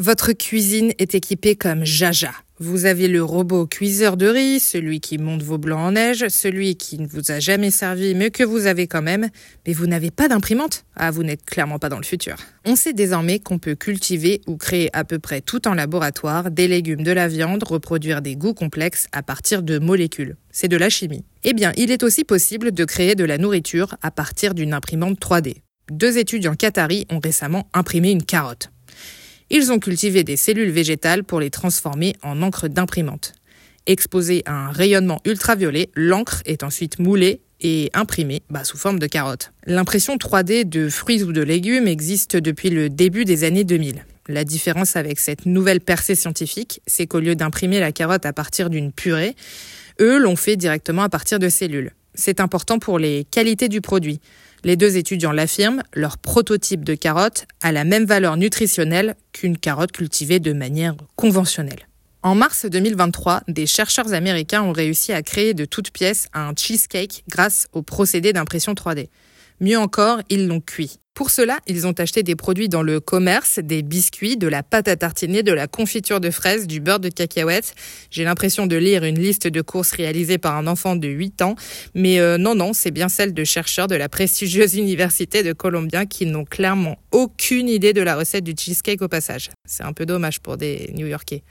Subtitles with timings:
[0.00, 2.32] Votre cuisine est équipée comme Jaja.
[2.58, 6.76] Vous avez le robot cuiseur de riz, celui qui monte vos blancs en neige, celui
[6.76, 9.28] qui ne vous a jamais servi mais que vous avez quand même,
[9.66, 12.36] mais vous n'avez pas d'imprimante Ah, vous n'êtes clairement pas dans le futur.
[12.64, 16.66] On sait désormais qu'on peut cultiver ou créer à peu près tout en laboratoire, des
[16.66, 20.38] légumes, de la viande, reproduire des goûts complexes à partir de molécules.
[20.50, 21.26] C'est de la chimie.
[21.44, 25.20] Eh bien, il est aussi possible de créer de la nourriture à partir d'une imprimante
[25.20, 25.56] 3D.
[25.90, 28.70] Deux étudiants qataris ont récemment imprimé une carotte.
[29.52, 33.32] Ils ont cultivé des cellules végétales pour les transformer en encre d'imprimante.
[33.86, 39.08] Exposée à un rayonnement ultraviolet, l'encre est ensuite moulée et imprimée bah, sous forme de
[39.08, 39.52] carotte.
[39.66, 44.04] L'impression 3D de fruits ou de légumes existe depuis le début des années 2000.
[44.28, 48.70] La différence avec cette nouvelle percée scientifique, c'est qu'au lieu d'imprimer la carotte à partir
[48.70, 49.34] d'une purée,
[50.00, 51.92] eux l'ont fait directement à partir de cellules.
[52.14, 54.20] C'est important pour les qualités du produit.
[54.62, 59.92] Les deux étudiants l'affirment, leur prototype de carotte a la même valeur nutritionnelle qu'une carotte
[59.92, 61.88] cultivée de manière conventionnelle.
[62.22, 67.24] En mars 2023, des chercheurs américains ont réussi à créer de toutes pièces un cheesecake
[67.28, 69.08] grâce au procédé d'impression 3D.
[69.60, 70.98] Mieux encore, ils l'ont cuit.
[71.14, 74.88] Pour cela, ils ont acheté des produits dans le commerce, des biscuits, de la pâte
[74.88, 77.74] à tartiner, de la confiture de fraises, du beurre de cacahuètes.
[78.10, 81.56] J'ai l'impression de lire une liste de courses réalisée par un enfant de 8 ans,
[81.94, 86.06] mais euh, non, non, c'est bien celle de chercheurs de la prestigieuse université de Columbia
[86.06, 89.50] qui n'ont clairement aucune idée de la recette du cheesecake au passage.
[89.66, 91.42] C'est un peu dommage pour des New-Yorkais.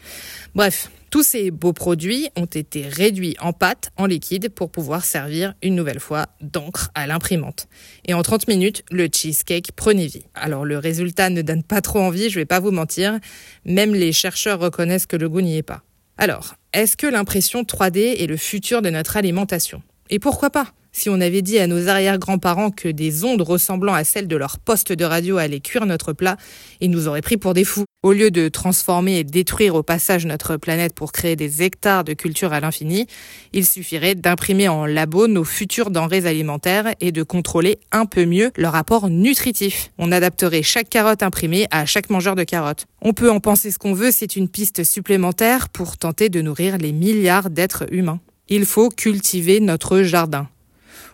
[0.56, 5.56] Bref, tous ces beaux produits ont été réduits en pâte, en liquide, pour pouvoir servir
[5.64, 7.68] une nouvelle fois d'encre à l'imprimante.
[8.06, 10.26] Et en 30 minutes, le cheesecake prenait vie.
[10.36, 13.20] Alors le résultat ne donne pas trop envie, je vais pas vous mentir.
[13.66, 15.84] Même les chercheurs reconnaissent que le goût n'y est pas.
[16.18, 19.82] Alors, est-ce que l'impression 3D est le futur de notre alimentation?
[20.10, 20.74] Et pourquoi pas?
[20.92, 24.60] Si on avait dit à nos arrière-grands-parents que des ondes ressemblant à celles de leur
[24.60, 26.38] poste de radio allaient cuire notre plat,
[26.82, 27.86] ils nous auraient pris pour des fous.
[28.02, 32.14] Au lieu de transformer et détruire au passage notre planète pour créer des hectares de
[32.14, 33.08] culture à l'infini,
[33.52, 38.52] il suffirait d'imprimer en labo nos futures denrées alimentaires et de contrôler un peu mieux
[38.56, 39.92] leur apport nutritif.
[39.98, 42.86] On adapterait chaque carotte imprimée à chaque mangeur de carottes.
[43.02, 46.78] On peut en penser ce qu'on veut, c'est une piste supplémentaire pour tenter de nourrir
[46.78, 48.22] les milliards d'êtres humains.
[48.48, 50.48] Il faut cultiver notre jardin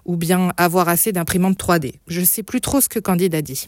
[0.06, 1.96] ou bien avoir assez d'imprimantes 3D.
[2.08, 3.68] Je sais plus trop ce que Candide a dit.